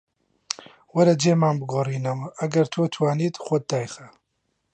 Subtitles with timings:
[0.95, 4.07] وەرە جێمان بگۆڕینەوە، ئەگەر تۆ توانیت خۆت دایخە